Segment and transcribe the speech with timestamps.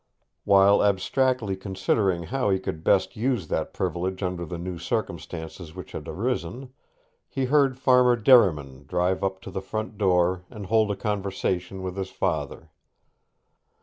[0.45, 5.91] While abstractedly considering how he could best use that privilege under the new circumstances which
[5.91, 6.73] had arisen,
[7.29, 11.97] he heard Farmer Derriman drive up to the front door and hold a conversation with
[11.97, 12.71] his father.